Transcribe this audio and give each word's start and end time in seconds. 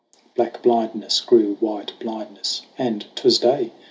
Black 0.35 0.63
blindness 0.63 1.21
grew 1.21 1.57
white 1.59 1.93
blindness 1.99 2.63
and 2.75 3.05
'twas 3.15 3.37
day. 3.37 3.71